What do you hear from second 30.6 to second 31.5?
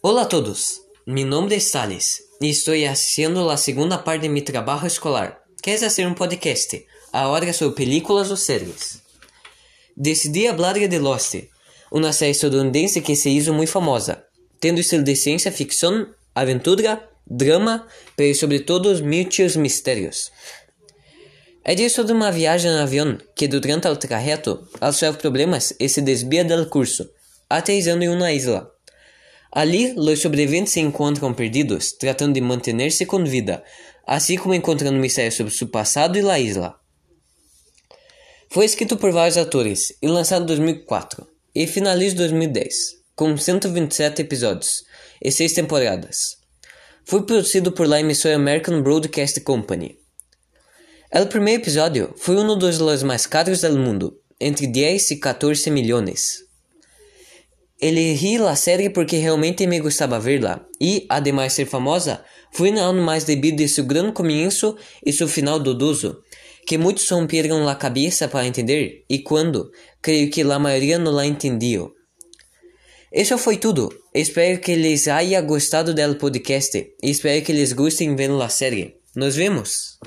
se encontram